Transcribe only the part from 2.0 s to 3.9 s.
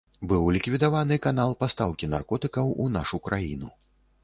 наркотыкаў у нашу краіну.